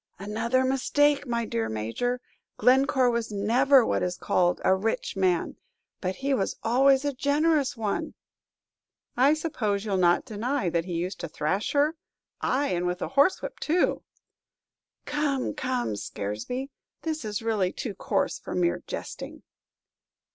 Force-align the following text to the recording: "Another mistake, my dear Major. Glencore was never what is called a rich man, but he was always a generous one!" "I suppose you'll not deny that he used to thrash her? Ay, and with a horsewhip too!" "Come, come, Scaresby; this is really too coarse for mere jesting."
"Another 0.17 0.63
mistake, 0.65 1.27
my 1.27 1.45
dear 1.45 1.69
Major. 1.69 2.21
Glencore 2.57 3.11
was 3.11 3.31
never 3.31 3.85
what 3.85 4.01
is 4.01 4.17
called 4.17 4.59
a 4.65 4.73
rich 4.73 5.15
man, 5.15 5.57
but 5.99 6.15
he 6.15 6.33
was 6.33 6.55
always 6.63 7.05
a 7.05 7.13
generous 7.13 7.77
one!" 7.77 8.15
"I 9.15 9.35
suppose 9.35 9.85
you'll 9.85 9.97
not 9.97 10.25
deny 10.25 10.71
that 10.71 10.85
he 10.85 10.93
used 10.93 11.19
to 11.19 11.27
thrash 11.29 11.73
her? 11.73 11.97
Ay, 12.41 12.69
and 12.69 12.87
with 12.87 13.03
a 13.03 13.09
horsewhip 13.09 13.59
too!" 13.59 14.01
"Come, 15.05 15.53
come, 15.53 15.95
Scaresby; 15.95 16.71
this 17.03 17.23
is 17.23 17.43
really 17.43 17.71
too 17.71 17.93
coarse 17.93 18.39
for 18.39 18.55
mere 18.55 18.81
jesting." 18.87 19.43